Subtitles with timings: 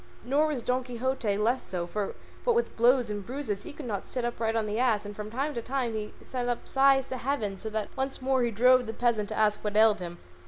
[0.25, 4.07] Nor was Don Quixote less so, for what with blows and bruises he could not
[4.07, 7.17] sit upright on the ass, and from time to time he sent up sighs to
[7.17, 10.17] heaven, so that once more he drove the peasant to ask what ailed him.